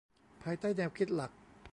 [0.43, 1.31] ภายใต้แนวคิดหลัก